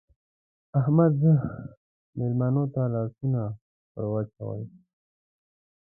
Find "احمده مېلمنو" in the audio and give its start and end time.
0.79-2.63